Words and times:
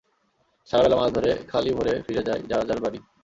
সারা 0.67 0.83
বেলা 0.83 0.97
মাছ 0.97 1.09
ধরে 1.13 1.31
খালই 1.47 1.71
ভরে 1.73 1.93
ফিরে 2.05 2.21
যায় 2.27 2.41
যার 2.49 2.63
যার 2.69 2.79
বাড়ি। 2.83 2.99